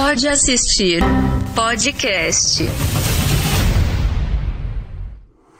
[0.00, 1.02] Pode assistir
[1.56, 2.62] podcast.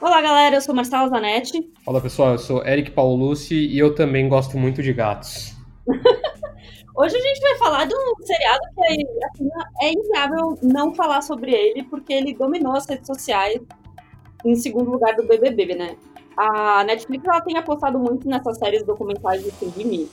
[0.00, 0.54] Olá, galera.
[0.54, 1.68] Eu sou Marcela Zanetti.
[1.84, 2.30] Fala, pessoal.
[2.30, 5.56] Eu sou Eric Paulucci e eu também gosto muito de gatos.
[6.96, 9.48] Hoje a gente vai falar de um seriado que é, assim,
[9.82, 13.60] é inviável não falar sobre ele, porque ele dominou as redes sociais
[14.44, 15.96] em segundo lugar do BBB, né?
[16.36, 20.08] A Netflix ela tem apostado muito nessas séries documentais de crime,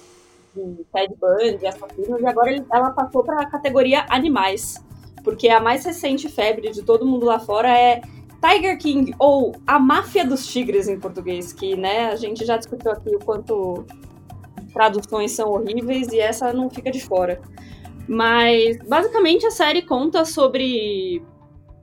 [0.55, 4.83] de Ted Bundy, assassinos, e agora ela passou para a categoria animais,
[5.23, 8.01] porque a mais recente febre de todo mundo lá fora é
[8.41, 12.91] Tiger King, ou A Máfia dos Tigres em português, que né, a gente já discutiu
[12.91, 13.85] aqui o quanto
[14.73, 17.41] traduções são horríveis e essa não fica de fora.
[18.07, 21.23] Mas basicamente a série conta sobre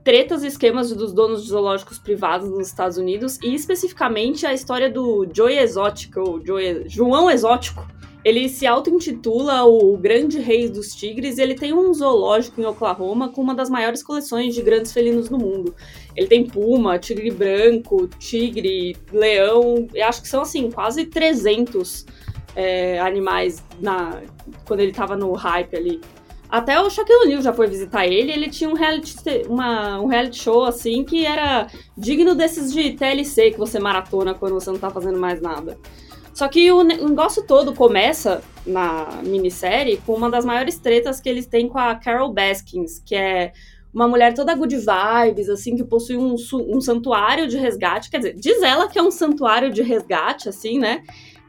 [0.03, 4.89] tretas e esquemas dos donos de zoológicos privados nos Estados Unidos e especificamente a história
[4.89, 6.39] do Joey Exótico, ou
[6.87, 7.85] João Exótico.
[8.23, 13.29] Ele se auto-intitula o Grande Rei dos Tigres e ele tem um zoológico em Oklahoma
[13.29, 15.75] com uma das maiores coleções de grandes felinos do mundo.
[16.15, 22.05] Ele tem puma, tigre branco, tigre, leão, e acho que são assim, quase 300
[22.55, 24.21] é, animais na,
[24.65, 26.01] quando ele tava no hype ali.
[26.49, 29.15] Até o Shaquille O'Neal já foi visitar ele, ele tinha um reality,
[29.49, 34.53] uma, um reality show assim que era digno desses de TLC que você maratona quando
[34.53, 35.79] você não tá fazendo mais nada.
[36.33, 41.45] Só que o negócio todo começa na minissérie com uma das maiores tretas que eles
[41.45, 43.53] têm com a Carol Baskins, que é
[43.93, 46.35] uma mulher toda good vibes, assim, que possui um,
[46.67, 48.09] um santuário de resgate.
[48.09, 51.03] Quer dizer, diz ela que é um santuário de resgate, assim, né?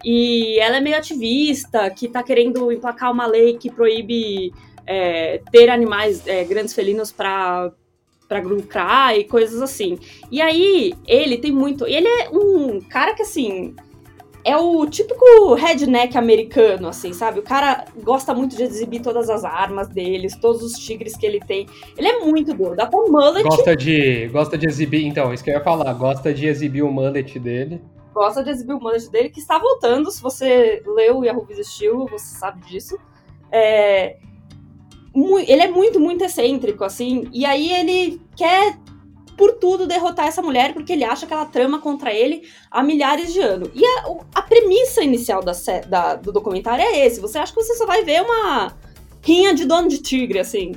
[0.05, 4.53] E ela é meio ativista, que tá querendo emplacar uma lei que proíbe
[4.87, 7.73] é, ter animais, é, grandes felinos para
[8.27, 9.99] para lucrar e coisas assim.
[10.31, 11.87] E aí, ele tem muito.
[11.87, 13.75] Ele é um cara que, assim.
[14.45, 17.39] É o típico redneck americano, assim, sabe?
[17.39, 21.41] O cara gosta muito de exibir todas as armas deles, todos os tigres que ele
[21.41, 21.67] tem.
[21.97, 22.79] Ele é muito doido.
[22.79, 23.43] Até o mullet.
[23.43, 25.07] Gosta de, gosta de exibir.
[25.07, 25.93] Então, isso que eu ia falar.
[25.95, 27.81] Gosta de exibir o mullet dele.
[28.13, 30.11] Gosta de exibir o mullet dele, que está voltando.
[30.11, 32.99] Se você leu o Yahoo Estilo, você sabe disso.
[33.51, 34.17] É,
[35.47, 37.29] ele é muito, muito excêntrico, assim.
[37.33, 38.77] E aí ele quer,
[39.37, 43.33] por tudo, derrotar essa mulher porque ele acha que ela trama contra ele há milhares
[43.33, 43.71] de anos.
[43.75, 45.53] E a, a premissa inicial da,
[45.87, 47.21] da, do documentário é esse.
[47.21, 48.77] Você acha que você só vai ver uma
[49.23, 50.73] rinha de dono de tigre, assim.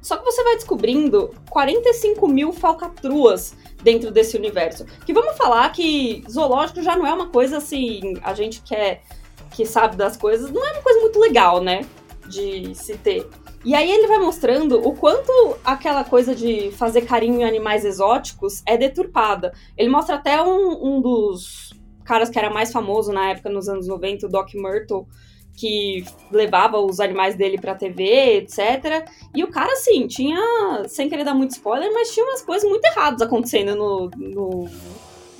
[0.00, 4.86] Só que você vai descobrindo 45 mil falcatruas dentro desse universo.
[5.04, 9.02] Que vamos falar que zoológico já não é uma coisa assim, a gente quer
[9.50, 11.84] que sabe das coisas, não é uma coisa muito legal, né?
[12.28, 13.28] De se ter.
[13.66, 18.62] E aí ele vai mostrando o quanto aquela coisa de fazer carinho em animais exóticos
[18.64, 19.52] é deturpada.
[19.76, 23.88] Ele mostra até um, um dos caras que era mais famoso na época, nos anos
[23.88, 25.04] 90, o Doc Myrtle,
[25.52, 29.04] que levava os animais dele pra TV, etc.
[29.34, 32.84] E o cara, assim, tinha, sem querer dar muito spoiler, mas tinha umas coisas muito
[32.84, 34.68] erradas acontecendo no, no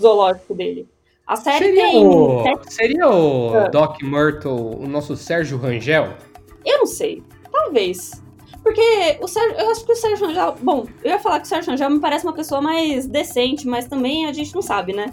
[0.01, 0.89] zoológico dele.
[1.25, 2.05] A série seria tem.
[2.05, 2.43] O...
[2.69, 3.69] Seria o ah.
[3.69, 6.09] Doc Myrtle o nosso Sérgio Rangel?
[6.65, 7.23] Eu não sei.
[7.67, 8.23] Talvez.
[8.63, 10.57] Porque o Sérgio, eu acho que o Sérgio Rangel.
[10.61, 13.87] Bom, eu ia falar que o Sérgio Rangel me parece uma pessoa mais decente, mas
[13.87, 15.07] também a gente não sabe, né?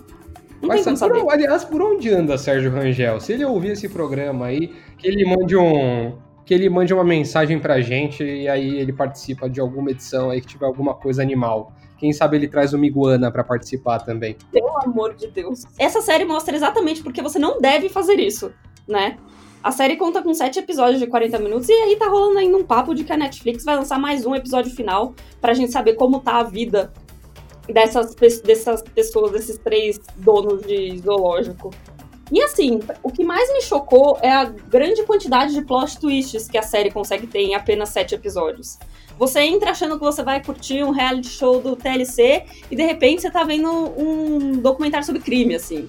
[0.61, 1.23] Não mas tem como saber.
[1.29, 3.19] aliás, por onde anda Sérgio Rangel?
[3.19, 6.17] Se ele ouvir esse programa aí, que ele mande um.
[6.45, 10.41] Que ele mande uma mensagem pra gente e aí ele participa de alguma edição aí
[10.41, 11.71] que tiver alguma coisa animal.
[11.97, 14.35] Quem sabe ele traz uma iguana para participar também.
[14.51, 15.63] Pelo amor de Deus.
[15.79, 18.51] Essa série mostra exatamente porque você não deve fazer isso,
[18.87, 19.17] né?
[19.63, 22.65] A série conta com sete episódios de 40 minutos e aí tá rolando ainda um
[22.65, 26.19] papo de que a Netflix vai lançar mais um episódio final pra gente saber como
[26.19, 26.91] tá a vida
[27.65, 31.71] dessas, dessas pessoas, desses três donos de zoológico.
[32.29, 36.57] E assim, o que mais me chocou é a grande quantidade de plot twists que
[36.57, 38.77] a série consegue ter em apenas sete episódios.
[39.17, 43.21] Você entra achando que você vai curtir um reality show do TLC e de repente
[43.21, 45.87] você tá vendo um documentário sobre crime, assim.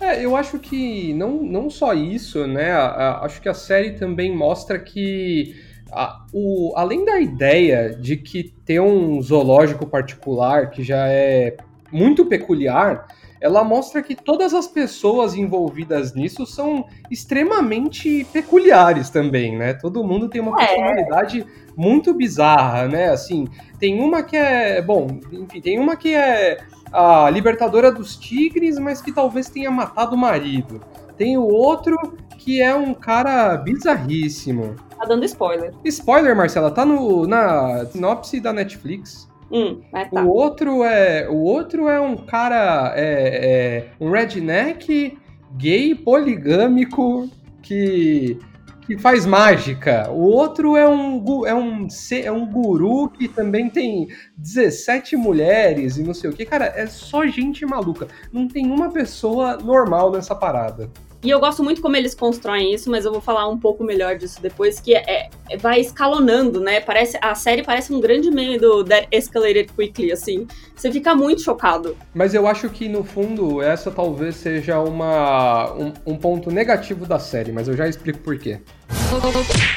[0.00, 2.72] É, eu acho que não, não só isso, né?
[2.72, 5.54] A, a, acho que a série também mostra que,
[5.92, 11.54] a, o, além da ideia de que ter um zoológico particular que já é
[11.92, 13.08] muito peculiar,
[13.40, 19.74] ela mostra que todas as pessoas envolvidas nisso são extremamente peculiares também, né?
[19.74, 20.66] Todo mundo tem uma é.
[20.66, 23.08] personalidade muito bizarra, né?
[23.08, 23.46] Assim,
[23.78, 26.58] tem uma que é, bom, enfim, tem uma que é
[26.92, 30.80] a libertadora dos tigres, mas que talvez tenha matado o marido.
[31.16, 31.96] Tem o outro
[32.38, 34.76] que é um cara bizarríssimo.
[34.98, 35.72] Tá dando spoiler.
[35.84, 39.28] Spoiler, Marcela, tá no, na sinopse da Netflix.
[39.50, 40.22] Hum, tá.
[40.22, 45.18] O outro é, o outro é um cara, é, é um redneck
[45.56, 47.28] gay poligâmico
[47.60, 48.38] que
[48.86, 50.10] que faz mágica.
[50.10, 51.86] O outro é um, é um,
[52.22, 56.44] é um guru que também tem 17 mulheres e não sei o que.
[56.44, 58.08] Cara, é só gente maluca.
[58.32, 60.90] Não tem uma pessoa normal nessa parada.
[61.22, 64.16] E eu gosto muito como eles constroem isso, mas eu vou falar um pouco melhor
[64.16, 66.80] disso depois, que é, é vai escalonando, né?
[66.80, 70.46] Parece, a série parece um grande meme do That Escalated Quickly, assim.
[70.74, 71.94] Você fica muito chocado.
[72.14, 77.18] Mas eu acho que, no fundo, essa talvez seja uma, um, um ponto negativo da
[77.18, 78.58] série, mas eu já explico por quê.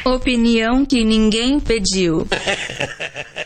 [0.06, 2.26] Opinião que ninguém pediu.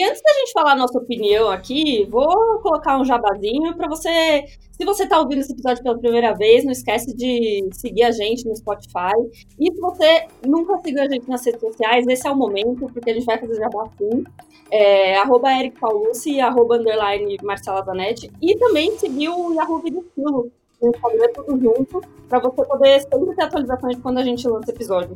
[0.00, 4.44] E antes da gente falar a nossa opinião aqui, vou colocar um jabazinho para você.
[4.72, 8.48] Se você está ouvindo esse episódio pela primeira vez, não esquece de seguir a gente
[8.48, 9.12] no Spotify.
[9.58, 13.10] E se você nunca seguiu a gente nas redes sociais, esse é o momento, porque
[13.10, 14.24] a gente vai fazer jabá sim.
[14.70, 18.32] É, arroba Eric Paulucci, arroba underline Marcela Zanetti.
[18.40, 20.50] E também seguir o Yahoo Video Estilo
[20.80, 25.14] no Instagram, tudo junto, para você poder sempre ter atualizações quando a gente lança episódio.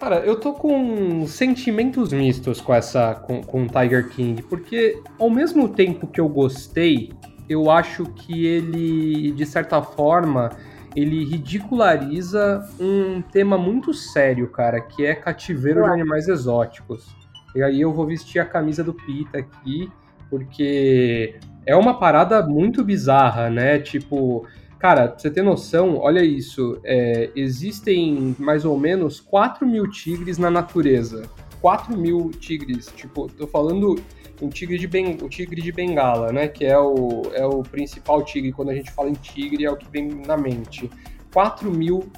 [0.00, 5.68] Cara, eu tô com sentimentos mistos com essa com, com Tiger King, porque ao mesmo
[5.68, 7.12] tempo que eu gostei,
[7.46, 10.48] eu acho que ele, de certa forma,
[10.96, 17.06] ele ridiculariza um tema muito sério, cara, que é cativeiro de animais exóticos.
[17.54, 19.92] E aí eu vou vestir a camisa do Pita aqui,
[20.30, 23.78] porque é uma parada muito bizarra, né?
[23.78, 24.46] Tipo,
[24.80, 26.80] Cara, pra você ter noção, olha isso.
[26.82, 31.28] É, existem mais ou menos 4 mil tigres na natureza.
[31.60, 32.90] 4 mil tigres.
[32.96, 34.02] Tipo, tô falando
[34.40, 36.48] um tigre de, ben, o tigre de bengala, né?
[36.48, 38.52] Que é o, é o principal tigre.
[38.52, 40.90] Quando a gente fala em tigre, é o que vem na mente.
[41.30, 42.10] 4 mil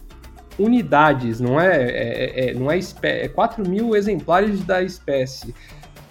[0.56, 1.82] unidades, não é?
[1.82, 5.52] é, é não é, espé é 4 mil exemplares da espécie.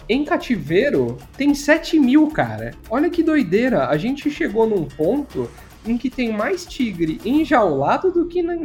[0.10, 2.72] Em cativeiro, tem 7 mil, cara.
[2.90, 3.88] Olha que doideira.
[3.88, 5.50] A gente chegou num ponto
[5.86, 8.56] em que tem mais tigre enjaulado do que na,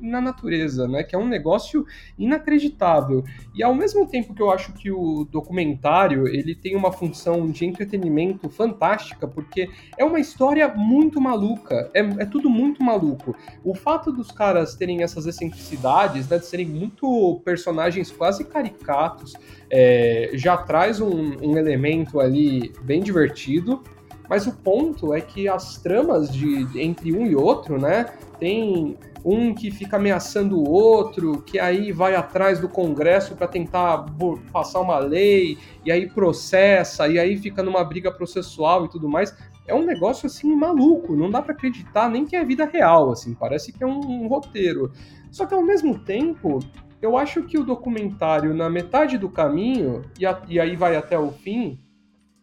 [0.00, 1.02] na, natureza, né?
[1.02, 1.86] Que é um negócio
[2.18, 3.24] inacreditável.
[3.54, 7.64] E ao mesmo tempo que eu acho que o documentário ele tem uma função de
[7.64, 13.36] entretenimento fantástica, porque é uma história muito maluca, é, é tudo muito maluco.
[13.64, 19.34] O fato dos caras terem essas excentricidades, né, de serem muito personagens quase caricatos,
[19.70, 23.82] é, já traz um, um elemento ali bem divertido.
[24.28, 28.06] Mas o ponto é que as tramas de entre um e outro, né?
[28.38, 34.06] Tem um que fica ameaçando o outro, que aí vai atrás do Congresso para tentar
[34.52, 39.36] passar uma lei, e aí processa, e aí fica numa briga processual e tudo mais.
[39.66, 43.34] É um negócio assim maluco, não dá para acreditar nem que é vida real, assim,
[43.34, 44.92] parece que é um, um roteiro.
[45.32, 46.60] Só que ao mesmo tempo,
[47.02, 51.18] eu acho que o documentário, na metade do caminho, e, a, e aí vai até
[51.18, 51.80] o fim,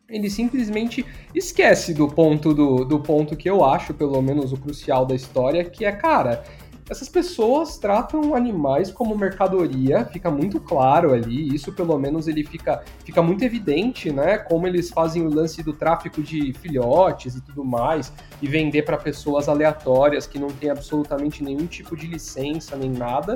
[0.09, 5.05] ele simplesmente esquece do ponto do, do ponto que eu acho, pelo menos o crucial
[5.05, 6.43] da história, que é, cara,
[6.89, 12.83] essas pessoas tratam animais como mercadoria, fica muito claro ali, isso pelo menos ele fica,
[13.05, 14.37] fica muito evidente, né?
[14.37, 18.11] Como eles fazem o lance do tráfico de filhotes e tudo mais,
[18.41, 23.35] e vender para pessoas aleatórias que não têm absolutamente nenhum tipo de licença nem nada.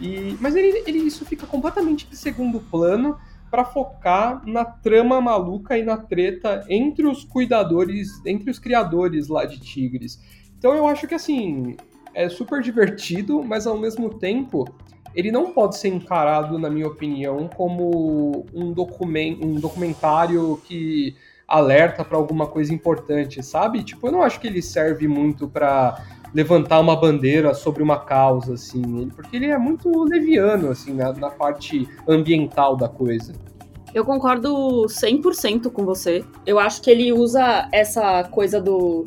[0.00, 3.18] E, mas ele, ele, isso fica completamente de segundo plano
[3.50, 9.44] para focar na trama maluca e na treta entre os cuidadores, entre os criadores lá
[9.44, 10.20] de tigres.
[10.58, 11.76] Então eu acho que assim,
[12.14, 14.66] é super divertido, mas ao mesmo tempo
[15.14, 21.16] ele não pode ser encarado, na minha opinião, como um, document, um documentário que
[21.48, 23.82] alerta para alguma coisa importante, sabe?
[23.82, 26.04] Tipo, eu não acho que ele serve muito para
[26.36, 31.30] levantar uma bandeira sobre uma causa, assim, porque ele é muito leviano, assim, na, na
[31.30, 33.32] parte ambiental da coisa.
[33.94, 36.22] Eu concordo 100% com você.
[36.44, 39.04] Eu acho que ele usa essa coisa do.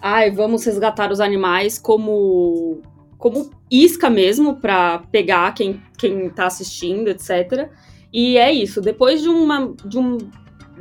[0.00, 2.80] Ai, vamos resgatar os animais como
[3.18, 7.68] como isca mesmo para pegar quem, quem tá assistindo, etc.
[8.10, 8.80] E é isso.
[8.80, 10.16] Depois de uma, de um,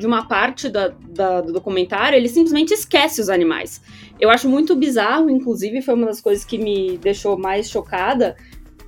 [0.01, 3.79] de uma parte da, da, do documentário, ele simplesmente esquece os animais.
[4.19, 8.35] Eu acho muito bizarro, inclusive, foi uma das coisas que me deixou mais chocada,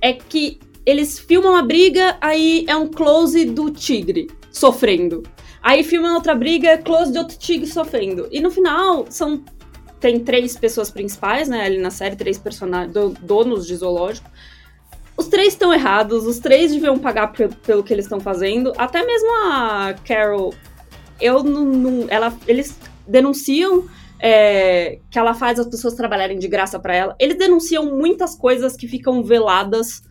[0.02, 5.22] é que eles filmam a briga, aí é um close do tigre sofrendo.
[5.62, 8.28] Aí filmam outra briga, close de outro tigre sofrendo.
[8.30, 9.42] E no final, são
[10.00, 12.92] tem três pessoas principais, né, ali na série, três personagens,
[13.22, 14.28] donos de zoológico.
[15.16, 17.32] Os três estão errados, os três deviam pagar
[17.64, 18.72] pelo que eles estão fazendo.
[18.76, 20.52] Até mesmo a Carol
[21.20, 23.84] eu não, não ela, eles denunciam
[24.18, 27.16] é, que ela faz as pessoas trabalharem de graça para ela.
[27.18, 30.02] Eles denunciam muitas coisas que ficam veladas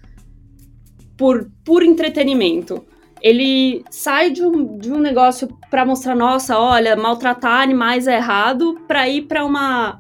[1.18, 2.86] por, por entretenimento.
[3.22, 8.80] Ele sai de um, de um negócio para mostrar, nossa, olha, maltratar animais é errado,
[8.88, 9.98] para ir para uma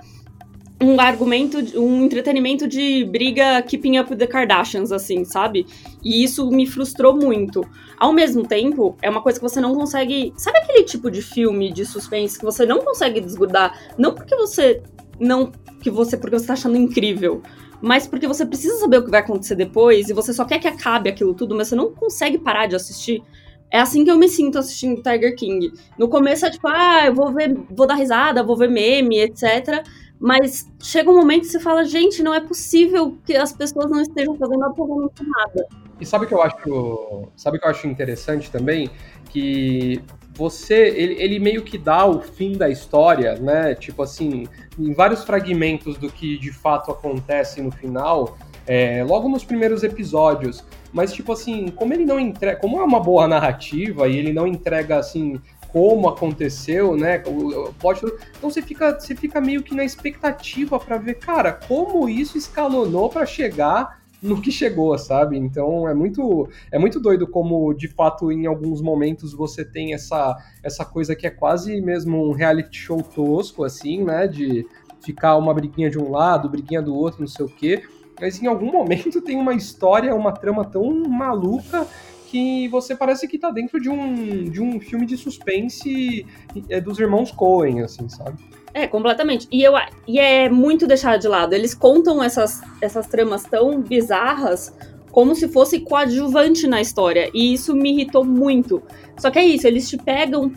[0.82, 5.66] um argumento, um entretenimento de briga keeping up with the Kardashians, assim, sabe?
[6.04, 7.66] E isso me frustrou muito.
[7.98, 10.34] Ao mesmo tempo, é uma coisa que você não consegue.
[10.38, 13.80] Sabe aquele tipo de filme de suspense que você não consegue desgrudar?
[13.98, 14.82] Não porque você.
[15.20, 16.18] Não que você.
[16.18, 17.42] Porque você tá achando incrível.
[17.82, 20.68] Mas porque você precisa saber o que vai acontecer depois e você só quer que
[20.70, 23.22] acabe aquilo tudo, mas você não consegue parar de assistir.
[23.70, 25.74] É assim que eu me sinto assistindo Tiger King.
[25.98, 29.84] No começo é tipo, ah, eu vou ver, vou dar risada, vou ver meme, etc.
[30.20, 34.02] Mas chega um momento que você fala, gente, não é possível que as pessoas não
[34.02, 35.68] estejam fazendo absolutamente nada.
[36.00, 38.90] E sabe o que eu acho, sabe que eu acho interessante também?
[39.30, 40.02] Que
[40.36, 43.76] você, ele, ele meio que dá o fim da história, né?
[43.76, 49.44] Tipo assim, em vários fragmentos do que de fato acontece no final, é, logo nos
[49.44, 50.64] primeiros episódios.
[50.92, 52.60] Mas, tipo assim, como ele não entrega.
[52.60, 55.42] Como é uma boa narrativa e ele não entrega, assim,
[55.74, 57.24] como aconteceu, né?
[57.26, 58.06] O, o plot,
[58.38, 63.10] então você fica, você fica meio que na expectativa para ver, cara, como isso escalonou
[63.10, 65.36] para chegar no que chegou, sabe?
[65.36, 70.38] Então é muito é muito doido como de fato em alguns momentos você tem essa
[70.64, 74.66] essa coisa que é quase mesmo um reality show tosco assim, né, de
[75.04, 77.84] ficar uma briguinha de um lado, briguinha do outro, não sei o quê
[78.20, 81.86] mas em algum momento tem uma história, uma trama tão maluca
[82.34, 86.26] que você parece que tá dentro de um, de um filme de suspense
[86.68, 88.44] é, dos irmãos Coen, assim, sabe?
[88.74, 89.48] É, completamente.
[89.52, 89.74] E, eu,
[90.08, 91.54] e é muito deixado de lado.
[91.54, 94.74] Eles contam essas, essas tramas tão bizarras
[95.12, 97.30] como se fosse coadjuvante na história.
[97.36, 98.82] E isso me irritou muito.
[99.16, 100.52] Só que é isso, eles te pegam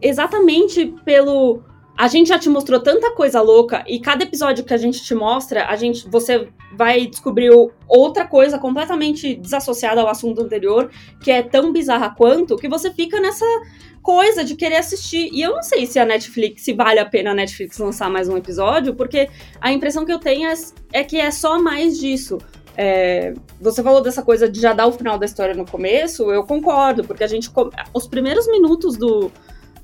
[0.00, 1.62] exatamente pelo
[1.98, 5.16] a gente já te mostrou tanta coisa louca e cada episódio que a gente te
[5.16, 7.50] mostra, a gente você vai descobrir
[7.88, 13.20] outra coisa completamente desassociada ao assunto anterior, que é tão bizarra quanto, que você fica
[13.20, 13.44] nessa
[14.00, 15.28] coisa de querer assistir.
[15.32, 18.28] E eu não sei se a Netflix, se vale a pena a Netflix lançar mais
[18.28, 19.28] um episódio, porque
[19.60, 20.54] a impressão que eu tenho é,
[20.92, 22.38] é que é só mais disso.
[22.76, 26.44] É, você falou dessa coisa de já dar o final da história no começo, eu
[26.44, 27.50] concordo, porque a gente.
[27.92, 29.32] Os primeiros minutos do,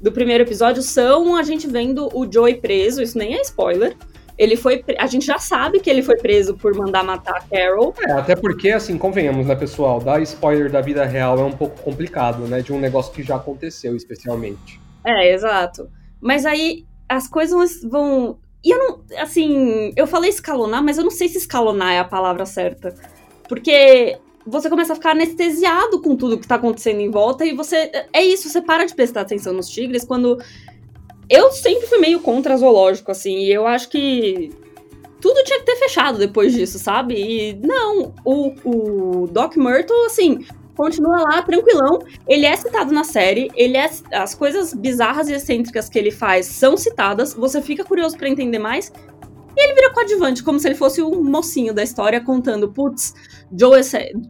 [0.04, 3.96] do primeiro episódio são a gente vendo o Joey preso, isso nem é spoiler.
[4.36, 4.84] Ele foi.
[4.98, 7.94] A gente já sabe que ele foi preso por mandar matar a Carol.
[8.06, 10.00] É, até porque, assim, convenhamos, né, pessoal?
[10.00, 12.60] Dar spoiler da vida real é um pouco complicado, né?
[12.60, 14.78] De um negócio que já aconteceu, especialmente.
[15.06, 15.88] É, exato.
[16.20, 18.36] Mas aí as coisas vão.
[18.62, 19.00] E eu não.
[19.22, 22.94] Assim, eu falei escalonar, mas eu não sei se escalonar é a palavra certa.
[23.48, 27.90] Porque você começa a ficar anestesiado com tudo que tá acontecendo em volta e você.
[28.12, 30.38] É isso, você para de prestar atenção nos tigres quando.
[31.28, 34.52] Eu sempre fui meio contra zoológico, assim, e eu acho que
[35.20, 37.14] tudo tinha que ter fechado depois disso, sabe?
[37.14, 40.44] E não, o, o Doc Myrtle, assim,
[40.76, 42.00] continua lá tranquilão.
[42.28, 46.46] Ele é citado na série, ele é as coisas bizarras e excêntricas que ele faz
[46.46, 47.32] são citadas.
[47.32, 48.92] Você fica curioso para entender mais
[49.56, 53.14] e ele vira coadjuvante, como se ele fosse o mocinho da história, contando: putz,
[53.56, 53.80] Joe,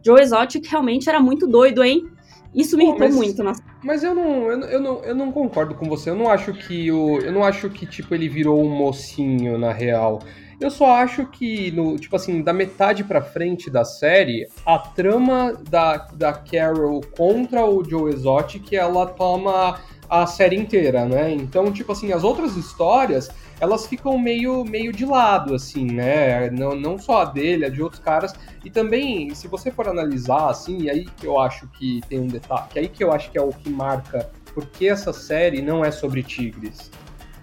[0.05, 2.09] Joe Exotic realmente era muito doido, hein?
[2.53, 3.43] Isso me irritou mas, muito.
[3.43, 3.53] Na...
[3.83, 6.09] Mas eu não, eu, eu, não, eu não concordo com você.
[6.09, 7.19] Eu não acho que o.
[7.19, 10.21] Eu não acho que, tipo, ele virou um mocinho, na real.
[10.59, 15.53] Eu só acho que, no, tipo assim, da metade pra frente da série, a trama
[15.69, 21.33] da, da Carol contra o Joe Exotic, ela toma a série inteira, né?
[21.33, 23.29] Então, tipo assim, as outras histórias
[23.59, 26.49] elas ficam meio, meio de lado, assim, né?
[26.49, 28.33] Não, não só a dele, a de outros caras.
[28.63, 32.27] E também, se você for analisar, assim, e aí que eu acho que tem um
[32.27, 35.83] detalhe, que aí que eu acho que é o que marca porque essa série não
[35.83, 36.89] é sobre tigres.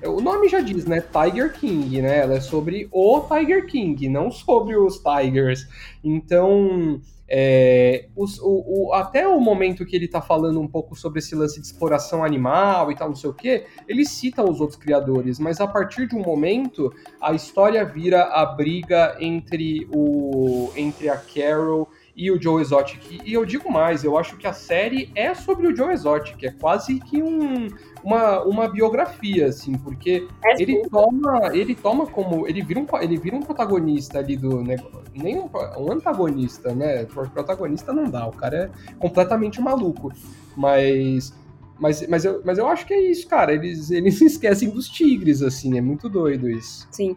[0.02, 1.00] O nome já diz, né?
[1.00, 2.20] Tiger King, né?
[2.20, 5.68] Ela é sobre o Tiger King, não sobre os Tigers.
[6.02, 7.00] Então,
[7.34, 11.34] é, os, o, o, até o momento que ele tá falando um pouco sobre esse
[11.34, 15.38] lance de exploração animal e tal, não sei o que, ele cita os outros criadores,
[15.38, 21.16] mas a partir de um momento a história vira a briga entre o entre a
[21.16, 23.20] Carol e o Joe Exotic.
[23.24, 26.50] E eu digo mais, eu acho que a série é sobre o Joe Exotic, é
[26.50, 27.68] quase que um,
[28.04, 32.46] uma, uma biografia, assim, porque é ele toma, ele toma como.
[32.46, 35.02] Ele vira um, ele vira um protagonista ali do negócio.
[35.14, 37.04] Nem um, um antagonista, né?
[37.04, 40.12] Protagonista não dá, o cara é completamente maluco.
[40.56, 41.32] Mas.
[41.80, 43.52] Mas, mas, eu, mas eu acho que é isso, cara.
[43.52, 45.76] Eles, eles se esquecem dos tigres, assim.
[45.76, 46.86] É muito doido isso.
[46.92, 47.16] Sim.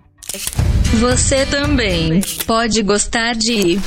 [0.99, 3.77] Você também pode gostar de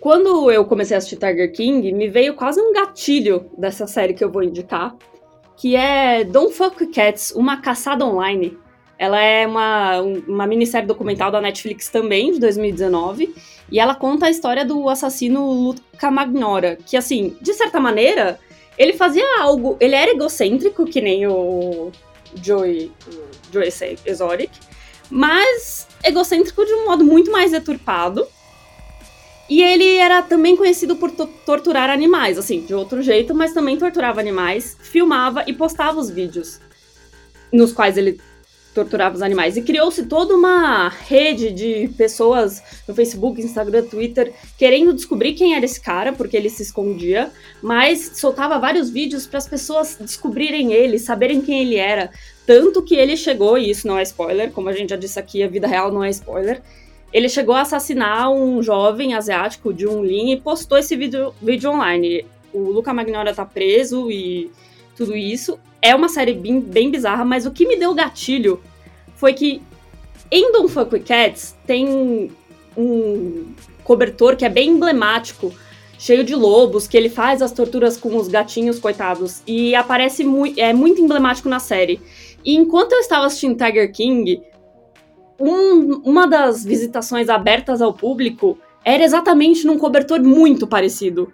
[0.00, 4.24] quando eu comecei a assistir Tiger King, me veio quase um gatilho dessa série que
[4.24, 4.96] eu vou indicar,
[5.56, 8.58] que é Don't Fuck Cats, uma caçada online.
[8.98, 13.34] Ela é uma, uma minissérie documental da Netflix também, de 2019,
[13.70, 18.38] e ela conta a história do assassino Luca Magnora, que, assim, de certa maneira,
[18.78, 19.76] ele fazia algo...
[19.78, 21.90] Ele era egocêntrico, que nem o
[22.42, 23.70] Joey, o Joey
[24.06, 24.50] Exotic,
[25.10, 28.26] mas egocêntrico de um modo muito mais deturpado.
[29.50, 34.20] E ele era também conhecido por torturar animais, assim, de outro jeito, mas também torturava
[34.20, 36.60] animais, filmava e postava os vídeos
[37.52, 38.20] nos quais ele
[38.72, 39.56] torturava os animais.
[39.56, 45.64] E criou-se toda uma rede de pessoas no Facebook, Instagram, Twitter, querendo descobrir quem era
[45.64, 50.96] esse cara, porque ele se escondia, mas soltava vários vídeos para as pessoas descobrirem ele,
[50.96, 52.12] saberem quem ele era.
[52.46, 55.42] Tanto que ele chegou, e isso não é spoiler, como a gente já disse aqui,
[55.42, 56.62] a vida real não é spoiler.
[57.12, 61.70] Ele chegou a assassinar um jovem asiático de um Lin e postou esse vídeo, vídeo
[61.70, 62.24] online.
[62.52, 64.50] O Luca Magnolia tá preso e
[64.96, 65.58] tudo isso.
[65.82, 68.60] É uma série bem, bem bizarra, mas o que me deu gatilho
[69.16, 69.60] foi que
[70.30, 72.30] em Don't Fuck With Cats tem
[72.76, 73.52] um
[73.82, 75.52] cobertor que é bem emblemático,
[75.98, 80.58] cheio de lobos, que ele faz as torturas com os gatinhos, coitados, e aparece muito,
[80.58, 82.00] é muito emblemático na série.
[82.44, 84.40] E enquanto eu estava assistindo Tiger King,
[85.40, 91.32] um, uma das visitações abertas ao público era exatamente num cobertor muito parecido.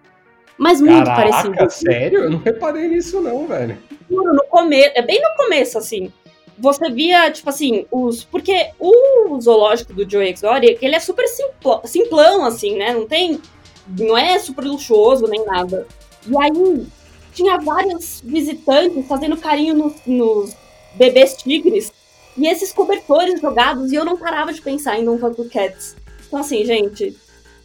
[0.56, 1.70] Mas muito Caraca, parecido.
[1.70, 2.20] sério?
[2.24, 3.76] Eu não reparei nisso não, velho.
[4.08, 6.10] No começo, é bem no começo, assim.
[6.58, 8.24] Você via, tipo assim, os.
[8.24, 12.94] Porque o zoológico do Joe Exotic, ele é super simplo, simplão, assim, né?
[12.94, 13.40] Não tem.
[13.98, 15.86] Não é super luxuoso nem nada.
[16.26, 16.86] E aí
[17.34, 20.56] tinha vários visitantes fazendo carinho nos, nos
[20.94, 21.92] bebês tigres.
[22.36, 25.96] E esses cobertores jogados, e eu não parava de pensar em Don't Fuck Cats.
[26.26, 27.16] Então, assim, gente,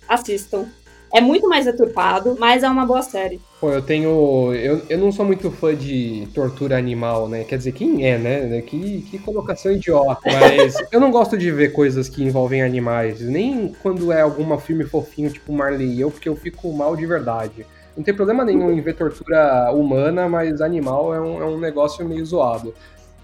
[0.08, 0.68] assistam.
[1.14, 3.42] É muito mais deturpado, mas é uma boa série.
[3.60, 4.54] Pô, eu tenho.
[4.54, 7.44] Eu, eu não sou muito fã de tortura animal, né?
[7.44, 8.62] Quer dizer, quem é, né?
[8.62, 10.22] Que, que colocação idiota.
[10.24, 13.20] Mas eu não gosto de ver coisas que envolvem animais.
[13.20, 17.06] Nem quando é alguma filme fofinho, tipo Marley e eu, porque eu fico mal de
[17.06, 17.66] verdade.
[17.96, 22.08] Não tem problema nenhum em ver tortura humana, mas animal é um, é um negócio
[22.08, 22.74] meio zoado.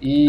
[0.01, 0.27] E.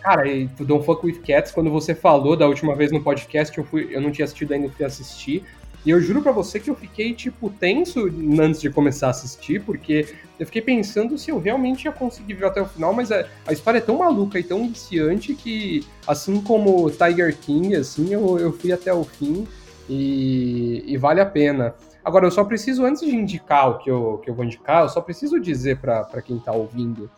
[0.00, 3.64] Cara, e Don't Fuck With Cats, quando você falou da última vez no podcast, eu,
[3.64, 5.44] fui, eu não tinha assistido ainda, fui assistir.
[5.84, 8.06] E eu juro para você que eu fiquei, tipo, tenso
[8.38, 12.46] antes de começar a assistir, porque eu fiquei pensando se eu realmente ia conseguir ver
[12.46, 16.40] até o final, mas a, a história é tão maluca e tão viciante que, assim
[16.42, 19.46] como Tiger King, assim, eu, eu fui até o fim
[19.88, 21.74] e, e vale a pena.
[22.04, 24.88] Agora, eu só preciso, antes de indicar o que eu, que eu vou indicar, eu
[24.88, 27.10] só preciso dizer para quem tá ouvindo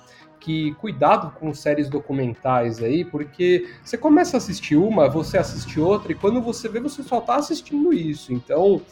[0.42, 6.12] que cuidado com séries documentais aí, porque você começa a assistir uma, você assiste outra,
[6.12, 8.32] e quando você vê, você só tá assistindo isso.
[8.32, 8.82] Então,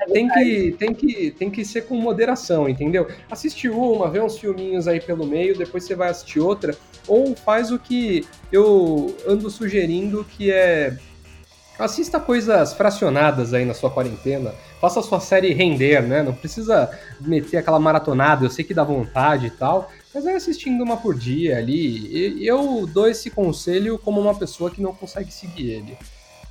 [0.00, 3.08] é tem que, tem, que, tem que ser com moderação, entendeu?
[3.30, 7.72] Assiste uma, vê uns filminhos aí pelo meio, depois você vai assistir outra, ou faz
[7.72, 10.98] o que eu ando sugerindo, que é
[11.78, 16.22] assista coisas fracionadas aí na sua quarentena, faça a sua série render, né?
[16.22, 16.90] Não precisa
[17.20, 21.14] meter aquela maratonada, eu sei que dá vontade e tal, mas vai assistindo uma por
[21.14, 22.44] dia ali.
[22.46, 25.98] Eu dou esse conselho como uma pessoa que não consegue seguir ele.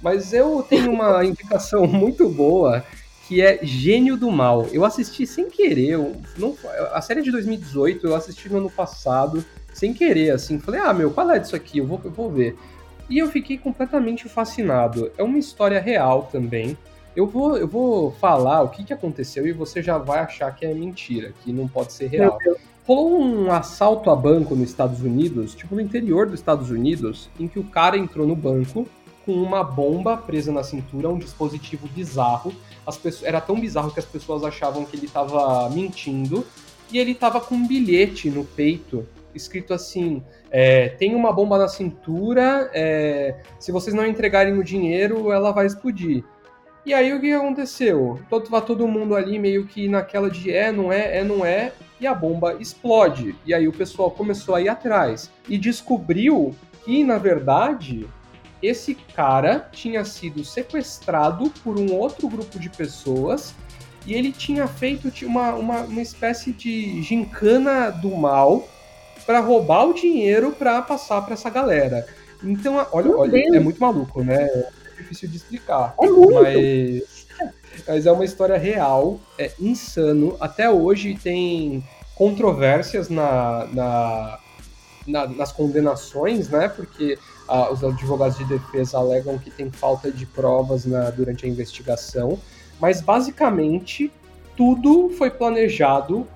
[0.01, 2.83] Mas eu tenho uma indicação muito boa
[3.27, 4.67] que é Gênio do Mal.
[4.71, 5.97] Eu assisti sem querer,
[6.37, 6.55] não,
[6.93, 9.43] a série é de 2018, eu assisti no ano passado,
[9.73, 10.59] sem querer, assim.
[10.59, 11.79] Falei, ah, meu, qual é disso aqui?
[11.79, 12.57] Eu vou, eu vou ver.
[13.09, 15.11] E eu fiquei completamente fascinado.
[15.17, 16.77] É uma história real também.
[17.15, 20.65] Eu vou, eu vou falar o que, que aconteceu e você já vai achar que
[20.65, 22.37] é mentira, que não pode ser real
[22.87, 27.45] rolou um assalto a banco nos Estados Unidos, tipo no interior dos Estados Unidos, em
[27.45, 28.87] que o cara entrou no banco
[29.25, 32.53] com uma bomba presa na cintura, um dispositivo bizarro.
[32.85, 36.47] As pessoas, era tão bizarro que as pessoas achavam que ele estava mentindo.
[36.89, 41.67] E ele estava com um bilhete no peito, escrito assim: é, tem uma bomba na
[41.67, 46.23] cintura, é, se vocês não entregarem o dinheiro, ela vai explodir.
[46.85, 48.21] E aí o que aconteceu?
[48.29, 52.07] Todo, todo mundo ali meio que naquela de é, não é, é, não é e
[52.07, 53.35] a bomba explode.
[53.45, 58.07] E aí o pessoal começou a ir atrás e descobriu que, na verdade,
[58.61, 63.53] esse cara tinha sido sequestrado por um outro grupo de pessoas
[64.05, 68.67] e ele tinha feito uma, uma, uma espécie de gincana do mal
[69.25, 72.07] para roubar o dinheiro para passar para essa galera.
[72.43, 74.45] Então, olha, olha, é muito maluco, né?
[74.45, 75.93] É difícil de explicar.
[76.01, 76.33] É muito.
[76.33, 77.16] Mas
[77.87, 80.35] mas é uma história real, é insano.
[80.39, 81.83] Até hoje tem
[82.15, 84.39] controvérsias na, na,
[85.05, 86.67] na nas condenações, né?
[86.67, 91.49] Porque ah, os advogados de defesa alegam que tem falta de provas na, durante a
[91.49, 92.39] investigação.
[92.79, 94.11] Mas basicamente
[94.55, 96.27] tudo foi planejado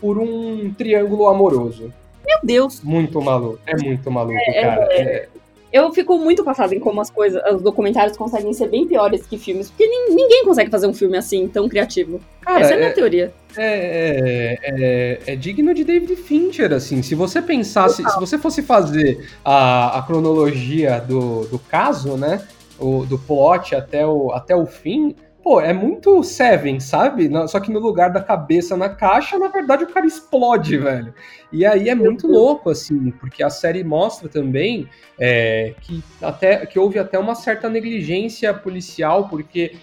[0.00, 1.92] por um triângulo amoroso.
[2.24, 2.80] Meu Deus!
[2.82, 3.60] Muito maluco.
[3.66, 4.82] É muito maluco, é, cara.
[4.92, 5.28] É,
[5.72, 9.36] eu fico muito passada em como as coisas, os documentários conseguem ser bem piores que
[9.36, 12.20] filmes, porque ninguém consegue fazer um filme assim, tão criativo.
[12.40, 13.34] Cara, Essa é a minha é, teoria.
[13.56, 17.02] É, é, é, é, digno de David Fincher, assim.
[17.02, 22.46] Se você pensasse, se você fosse fazer a, a cronologia do, do caso, né?
[22.78, 27.30] O, do plot até o, até o fim, pô, é muito Seven, sabe?
[27.46, 31.14] Só que no lugar da cabeça na caixa, na verdade o cara explode, velho.
[31.52, 36.76] E aí é muito louco, assim, porque a série mostra também é, que, até, que
[36.80, 39.76] houve até uma certa negligência policial, porque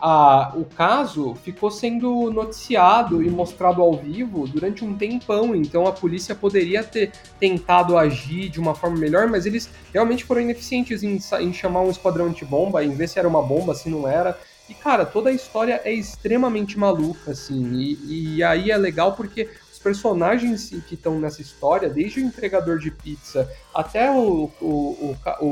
[0.00, 5.92] a, o caso ficou sendo noticiado e mostrado ao vivo durante um tempão, então a
[5.92, 11.20] polícia poderia ter tentado agir de uma forma melhor, mas eles realmente foram ineficientes em,
[11.40, 14.36] em chamar um esquadrão antibomba, em ver se era uma bomba, se não era.
[14.68, 17.74] E, cara, toda a história é extremamente maluca, assim.
[17.74, 22.78] E, e aí é legal porque os personagens que estão nessa história, desde o entregador
[22.78, 25.46] de pizza até o, o, o,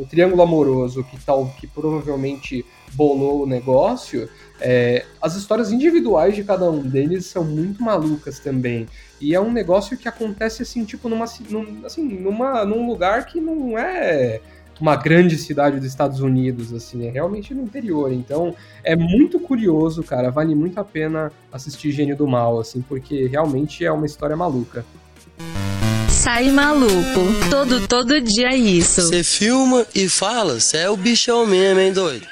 [0.00, 4.28] o, triângulo amoroso, que, tal, que provavelmente bolou o negócio,
[4.60, 8.86] é, as histórias individuais de cada um deles são muito malucas também.
[9.18, 13.40] E é um negócio que acontece assim, tipo, numa, num, assim, numa, num lugar que
[13.40, 14.40] não é
[14.82, 18.12] uma grande cidade dos Estados Unidos, assim, é realmente no interior.
[18.12, 23.28] Então, é muito curioso, cara, vale muito a pena assistir Gênio do Mal, assim, porque
[23.28, 24.84] realmente é uma história maluca.
[26.08, 29.02] Sai maluco, todo, todo dia é isso.
[29.02, 32.26] Você filma e fala, você é o bichão mesmo, hein, doido?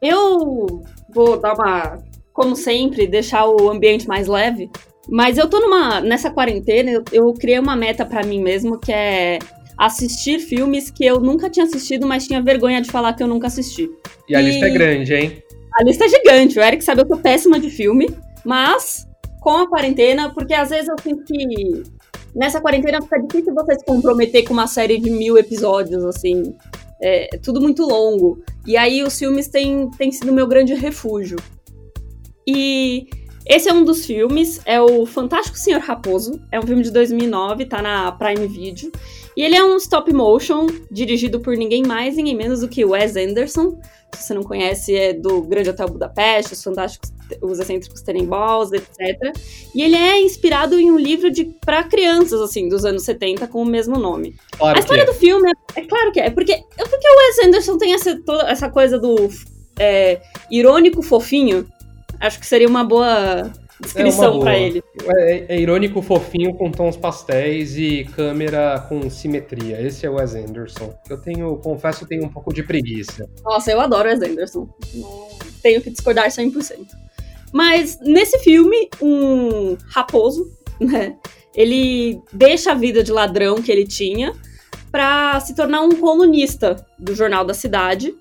[0.00, 0.82] Eu
[1.14, 1.98] vou dar uma,
[2.32, 4.70] como sempre, deixar o ambiente mais leve,
[5.10, 8.90] mas eu tô numa, nessa quarentena, eu, eu criei uma meta para mim mesmo, que
[8.90, 9.38] é
[9.86, 13.48] assistir filmes que eu nunca tinha assistido, mas tinha vergonha de falar que eu nunca
[13.48, 13.90] assisti.
[14.28, 14.44] E a e...
[14.44, 15.42] lista é grande, hein?
[15.74, 16.58] A lista é gigante.
[16.58, 18.08] O Eric sabe que eu sou péssima de filme,
[18.44, 19.08] mas
[19.40, 21.82] com a quarentena, porque às vezes eu sinto que
[22.34, 26.54] nessa quarentena fica difícil você se comprometer com uma série de mil episódios, assim.
[27.00, 28.40] É, é tudo muito longo.
[28.64, 31.38] E aí os filmes têm, têm sido meu grande refúgio.
[32.46, 33.08] E
[33.44, 36.40] esse é um dos filmes, é o Fantástico Senhor Raposo.
[36.52, 38.92] É um filme de 2009, tá na Prime Video.
[39.36, 43.16] E ele é um stop motion dirigido por ninguém mais, ninguém menos do que Wes
[43.16, 43.78] Anderson.
[44.14, 49.34] Se você não conhece, é do Grande Hotel Budapeste, Os Fantásticos, Os Excêntricos Tenenbaums, etc.
[49.74, 53.62] E ele é inspirado em um livro de para crianças, assim, dos anos 70, com
[53.62, 54.36] o mesmo nome.
[54.58, 55.06] Claro a história é.
[55.06, 58.20] do filme é, é, claro que é, porque, é porque o Wes Anderson tem essa,
[58.22, 59.30] toda essa coisa do
[59.78, 61.66] é, irônico fofinho.
[62.20, 63.50] Acho que seria uma boa
[63.82, 64.82] descrição é para ele.
[65.18, 69.80] É, é, irônico, fofinho, com tons pastéis e câmera com simetria.
[69.80, 70.94] Esse é o Wes Anderson.
[71.08, 73.28] Eu tenho, confesso, tenho um pouco de preguiça.
[73.44, 74.68] Nossa, eu adoro Wes Anderson.
[74.94, 75.28] Não
[75.62, 76.86] tenho que discordar 100%.
[77.52, 81.16] Mas nesse filme, um raposo, né?
[81.54, 84.32] Ele deixa a vida de ladrão que ele tinha
[84.90, 88.14] para se tornar um colunista do jornal da cidade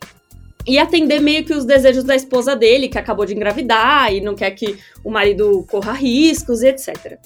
[0.66, 4.36] e atender meio que os desejos da esposa dele, que acabou de engravidar e não
[4.36, 7.18] quer que o marido corra riscos e etc.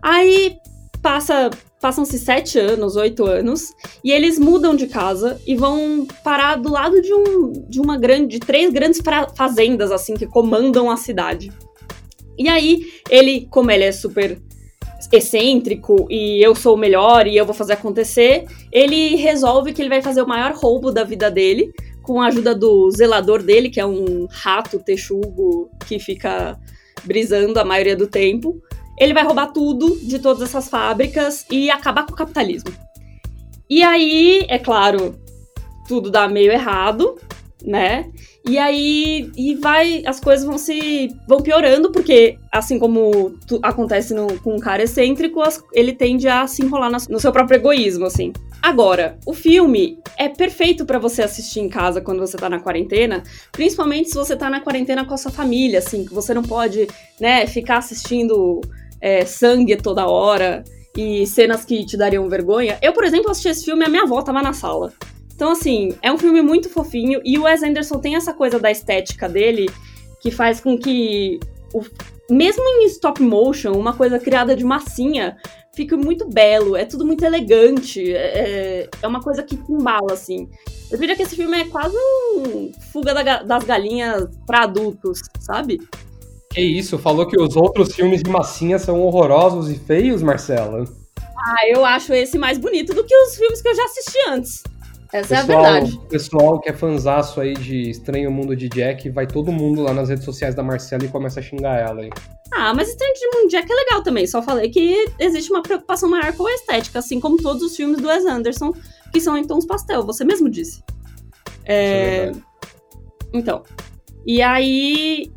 [0.00, 0.56] Aí
[1.02, 3.72] passa, passam-se sete anos, oito anos,
[4.02, 8.38] e eles mudam de casa e vão parar do lado de, um, de uma grande,
[8.38, 9.00] de três grandes
[9.36, 11.52] fazendas assim que comandam a cidade.
[12.38, 14.40] E aí ele, como ele é super
[15.12, 19.88] excêntrico e eu sou o melhor e eu vou fazer acontecer, ele resolve que ele
[19.88, 21.72] vai fazer o maior roubo da vida dele,
[22.06, 26.56] com a ajuda do zelador dele, que é um rato texugo que fica
[27.02, 28.62] brisando a maioria do tempo.
[28.96, 32.72] Ele vai roubar tudo de todas essas fábricas e acabar com o capitalismo.
[33.68, 35.18] E aí, é claro,
[35.88, 37.18] tudo dá meio errado,
[37.64, 38.08] né?
[38.48, 44.14] E aí e vai, as coisas vão se vão piorando porque assim como tu, acontece
[44.14, 47.56] no, com um cara excêntrico, as, ele tende a se enrolar no, no seu próprio
[47.56, 48.32] egoísmo, assim.
[48.62, 53.22] Agora, o filme é perfeito para você assistir em casa quando você tá na quarentena,
[53.52, 56.88] principalmente se você tá na quarentena com a sua família, assim, que você não pode,
[57.20, 58.60] né, ficar assistindo
[59.00, 60.64] é, sangue toda hora
[60.96, 62.78] e cenas que te dariam vergonha.
[62.80, 64.92] Eu, por exemplo, assisti esse filme a minha avó tava na sala.
[65.36, 68.70] Então, assim, é um filme muito fofinho e o Wes Anderson tem essa coisa da
[68.70, 69.66] estética dele
[70.18, 71.38] que faz com que,
[71.74, 71.82] o,
[72.30, 75.36] mesmo em stop motion, uma coisa criada de massinha,
[75.74, 80.48] fica muito belo, é tudo muito elegante, é, é uma coisa que embala, assim.
[80.90, 85.86] Eu diria que esse filme é quase um fuga da, das galinhas para adultos, sabe?
[86.50, 90.84] Que isso, falou que os outros filmes de massinha são horrorosos e feios, Marcela?
[91.18, 94.62] Ah, eu acho esse mais bonito do que os filmes que eu já assisti antes.
[95.12, 96.00] Essa pessoal, é a verdade.
[96.08, 100.08] pessoal que é fanzaço aí de Estranho Mundo de Jack, vai todo mundo lá nas
[100.08, 102.10] redes sociais da Marcela e começa a xingar ela aí.
[102.52, 104.26] Ah, mas Estranho Mundo de Jack é legal também.
[104.26, 108.00] Só falei que existe uma preocupação maior com a estética, assim como todos os filmes
[108.00, 108.72] do Wes Anderson,
[109.14, 110.82] e são em tons pastel, você mesmo disse.
[111.64, 112.32] É...
[113.32, 113.62] Então.
[114.26, 115.30] E aí.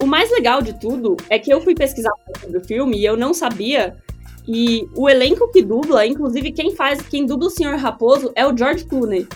[0.00, 3.16] O mais legal de tudo é que eu fui pesquisar sobre o filme e eu
[3.16, 3.96] não sabia.
[4.48, 7.76] E o elenco que dubla, inclusive quem faz, quem dubla o Sr.
[7.76, 9.26] Raposo é o George Clooney.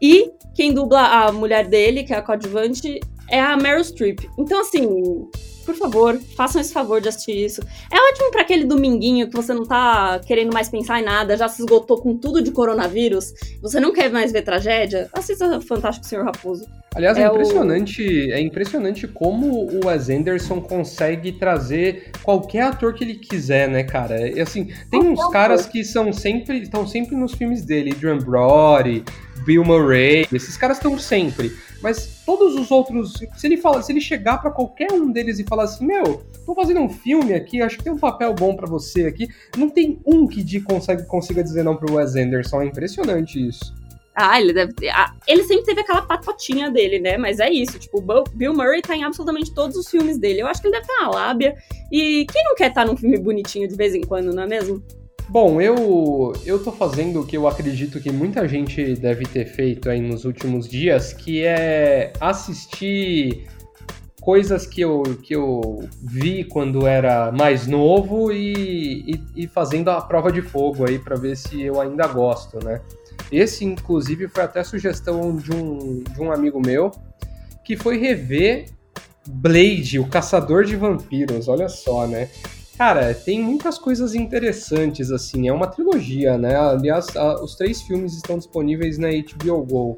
[0.00, 4.20] E quem dubla a mulher dele, que é a coadjuvante, é a Meryl Streep.
[4.38, 4.86] Então, assim,
[5.64, 7.60] por favor, façam esse favor de assistir isso.
[7.90, 11.48] É ótimo para aquele dominguinho que você não tá querendo mais pensar em nada, já
[11.48, 15.08] se esgotou com tudo de coronavírus, você não quer mais ver tragédia.
[15.12, 16.66] Assista Fantástico Senhor Raposo.
[16.94, 18.32] Aliás, é, é impressionante, o...
[18.32, 24.28] é impressionante como o Wes Anderson consegue trazer qualquer ator que ele quiser, né, cara?
[24.28, 29.04] E assim, tem uns caras que são sempre estão sempre nos filmes dele, Adrian Brody,
[29.44, 31.52] Bill Murray, esses caras estão sempre.
[31.82, 35.44] Mas todos os outros, se ele fala, se ele chegar para qualquer um deles e
[35.44, 38.66] falar assim, meu, tô fazendo um filme aqui, acho que tem um papel bom para
[38.66, 42.66] você aqui, não tem um que de, consegue, consiga dizer não pro Wes Anderson, é
[42.66, 43.74] impressionante isso.
[44.14, 44.90] Ah, ele deve ter.
[44.90, 47.16] Ah, ele sempre teve aquela patotinha dele, né?
[47.18, 47.80] Mas é isso.
[47.80, 48.00] Tipo,
[48.32, 50.40] Bill Murray tá em absolutamente todos os filmes dele.
[50.40, 51.56] Eu acho que ele deve ter uma lábia.
[51.90, 54.46] E quem não quer estar tá num filme bonitinho de vez em quando, não é
[54.46, 54.80] mesmo?
[55.28, 59.88] Bom, eu eu tô fazendo o que eu acredito que muita gente deve ter feito
[59.88, 63.46] aí nos últimos dias, que é assistir
[64.20, 70.00] coisas que eu, que eu vi quando era mais novo e, e, e fazendo a
[70.00, 72.80] prova de fogo aí para ver se eu ainda gosto, né?
[73.30, 76.90] Esse, inclusive, foi até sugestão de um, de um amigo meu
[77.64, 78.66] que foi rever
[79.26, 82.28] Blade, o Caçador de Vampiros, olha só, né?
[82.76, 85.48] Cara, tem muitas coisas interessantes, assim.
[85.48, 86.56] É uma trilogia, né?
[86.56, 89.96] Aliás, a, os três filmes estão disponíveis na HBO Go.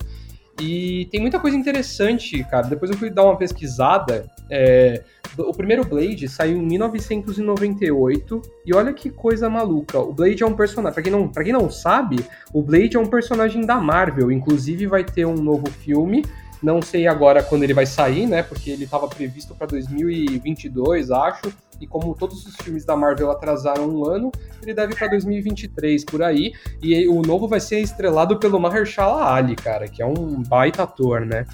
[0.60, 2.66] E tem muita coisa interessante, cara.
[2.66, 4.26] Depois eu fui dar uma pesquisada.
[4.50, 5.02] É,
[5.38, 8.42] o primeiro Blade saiu em 1998.
[8.64, 9.98] E olha que coisa maluca.
[9.98, 10.94] O Blade é um personagem.
[10.94, 14.30] Pra quem, não, pra quem não sabe, o Blade é um personagem da Marvel.
[14.30, 16.22] Inclusive, vai ter um novo filme
[16.62, 18.42] não sei agora quando ele vai sair, né?
[18.42, 21.52] Porque ele estava previsto para 2022, acho.
[21.80, 26.22] E como todos os filmes da Marvel atrasaram um ano, ele deve para 2023 por
[26.22, 26.52] aí.
[26.82, 31.24] E o novo vai ser estrelado pelo Mahershala Ali, cara, que é um baita ator,
[31.24, 31.46] né?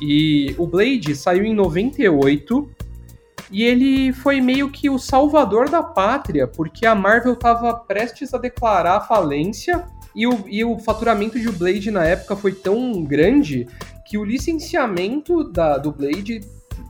[0.00, 2.68] E o Blade saiu em 98
[3.50, 8.38] e ele foi meio que o salvador da pátria, porque a Marvel estava prestes a
[8.38, 9.84] declarar falência
[10.14, 13.68] e o, e o faturamento de Blade na época foi tão grande
[14.06, 16.40] que o licenciamento da, do Blade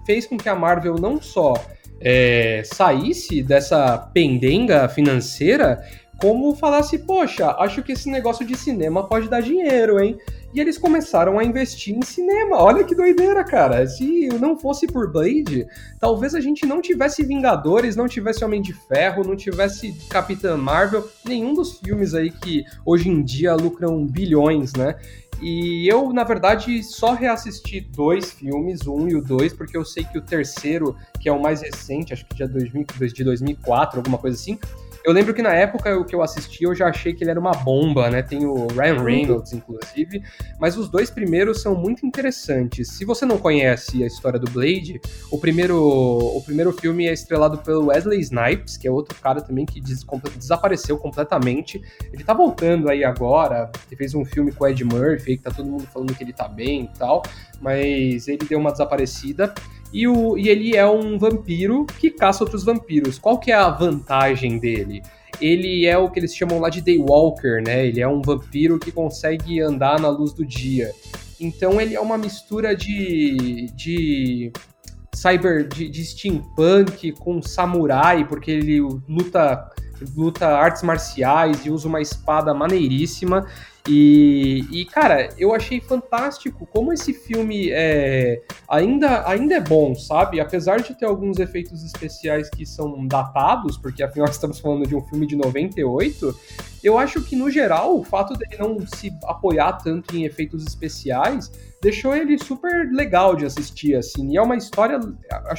[0.05, 1.55] fez com que a Marvel não só
[2.01, 5.83] é, saísse dessa pendenga financeira,
[6.21, 10.19] como falasse, poxa, acho que esse negócio de cinema pode dar dinheiro, hein?
[10.55, 12.57] E eles começaram a investir em cinema.
[12.57, 13.87] Olha que doideira, cara.
[13.87, 15.67] Se não fosse por Blade,
[16.01, 21.07] talvez a gente não tivesse Vingadores, não tivesse Homem de Ferro, não tivesse Capitã Marvel,
[21.27, 24.97] nenhum dos filmes aí que hoje em dia lucram bilhões, né?
[25.41, 29.85] E eu, na verdade, só reassisti dois filmes, o um e o dois, porque eu
[29.85, 34.37] sei que o terceiro, que é o mais recente, acho que de 2004, alguma coisa
[34.37, 34.59] assim,
[35.07, 37.39] eu lembro que na época o que eu assisti, eu já achei que ele era
[37.39, 38.23] uma bomba, né?
[38.23, 40.21] Tem o Ryan Reynolds, inclusive.
[40.59, 42.89] Mas os dois primeiros são muito interessantes.
[42.89, 47.59] Se você não conhece a história do Blade, o primeiro, o primeiro filme é estrelado
[47.59, 50.05] pelo Wesley Snipes, que é outro cara também que des
[50.37, 51.81] desapareceu completamente.
[52.13, 53.71] Ele tá voltando aí agora.
[53.87, 56.33] Ele fez um filme com o Ed Murphy, que tá todo mundo falando que ele
[56.33, 57.23] tá bem e tal.
[57.61, 59.55] Mas ele deu uma desaparecida.
[59.97, 63.19] E, o, e ele é um vampiro que caça outros vampiros.
[63.19, 65.03] Qual que é a vantagem dele?
[65.41, 67.87] Ele é o que eles chamam lá de Daywalker, né?
[67.87, 70.93] Ele é um vampiro que consegue andar na luz do dia.
[71.41, 74.53] Então ele é uma mistura de, de
[75.15, 79.67] cyber, de, de steampunk com samurai, porque ele luta
[80.15, 83.47] luta artes marciais e usa uma espada maneiríssima.
[83.89, 90.41] E, e, cara, eu achei fantástico como esse filme é, ainda, ainda é bom, sabe?
[90.41, 95.03] Apesar de ter alguns efeitos especiais que são datados, porque afinal estamos falando de um
[95.03, 96.35] filme de 98,
[96.83, 101.51] eu acho que no geral o fato dele não se apoiar tanto em efeitos especiais
[101.81, 104.33] deixou ele super legal de assistir, assim.
[104.33, 104.99] E é uma história.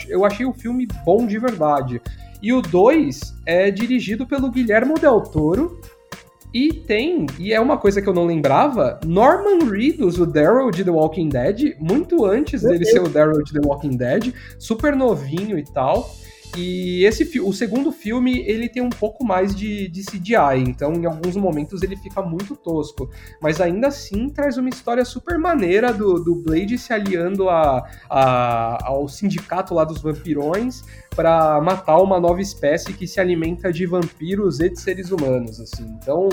[0.08, 2.02] Eu achei o filme bom de verdade.
[2.42, 5.80] E o 2 é dirigido pelo Guilherme Del Toro,
[6.54, 10.84] e tem, e é uma coisa que eu não lembrava, Norman Reedus, o Daryl de
[10.84, 15.58] The Walking Dead, muito antes dele ser o Daryl de The Walking Dead, super novinho
[15.58, 16.10] e tal.
[16.56, 21.06] E esse o segundo filme, ele tem um pouco mais de, de CGI, então em
[21.06, 23.10] alguns momentos ele fica muito tosco.
[23.42, 28.88] Mas ainda assim traz uma história super maneira do, do Blade se aliando a, a,
[28.88, 30.84] ao sindicato lá dos vampirões
[31.18, 35.84] para matar uma nova espécie que se alimenta de vampiros e de seres humanos, assim.
[36.00, 36.30] Então,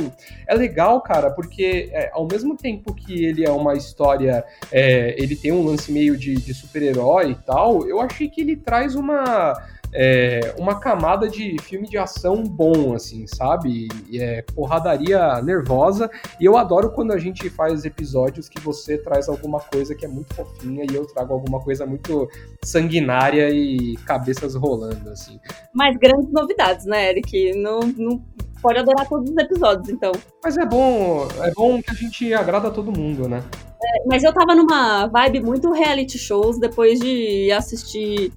[0.47, 5.37] é legal, cara, porque é, ao mesmo tempo que ele é uma história, é, ele
[5.37, 9.55] tem um lance meio de, de super-herói e tal, eu achei que ele traz uma
[9.95, 13.87] é, uma camada de filme de ação bom, assim, sabe?
[14.11, 16.11] E é porradaria nervosa.
[16.41, 20.09] E eu adoro quando a gente faz episódios que você traz alguma coisa que é
[20.09, 22.29] muito fofinha e eu trago alguma coisa muito
[22.65, 25.39] sanguinária e cabeças rolando, assim.
[25.73, 27.55] Mas grandes novidades, né, Eric?
[27.57, 28.21] Não, não
[28.61, 30.11] pode adorar todos os episódios, então.
[30.43, 33.45] Mas é bom, é bom que a gente agrada todo mundo, né?
[33.85, 38.33] É, mas eu tava numa vibe muito reality shows depois de assistir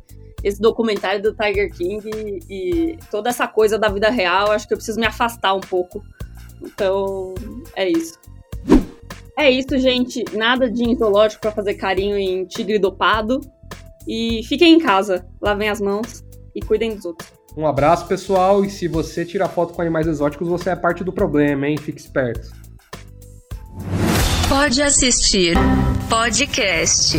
[0.47, 4.73] esse documentário do Tiger King e, e, toda essa coisa da vida real, acho que
[4.73, 6.03] eu preciso me afastar um pouco.
[6.61, 7.33] Então,
[7.75, 8.17] é isso.
[9.37, 10.23] É isso, gente.
[10.33, 13.39] Nada de zoológico para fazer carinho em tigre dopado.
[14.07, 16.23] E fiquem em casa, lavem as mãos
[16.55, 17.29] e cuidem dos outros.
[17.55, 18.63] Um abraço, pessoal.
[18.63, 21.77] E se você tira foto com animais exóticos, você é parte do problema, hein?
[21.77, 22.49] Fique esperto.
[24.47, 25.55] Pode assistir
[26.09, 27.17] podcast.